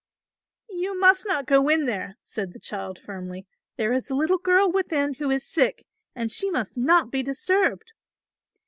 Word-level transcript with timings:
"You 0.71 0.99
must 0.99 1.27
not 1.27 1.45
go 1.45 1.69
in 1.69 1.85
there," 1.85 2.17
said 2.23 2.53
the 2.53 2.59
child 2.59 2.97
firmly; 2.97 3.45
"there 3.77 3.93
is 3.93 4.09
a 4.09 4.15
little 4.15 4.39
girl 4.39 4.71
within 4.71 5.13
who 5.19 5.29
is 5.29 5.43
sick 5.45 5.85
and 6.15 6.31
she 6.31 6.49
must 6.49 6.75
not 6.75 7.11
be 7.11 7.21
disturbed." 7.21 7.93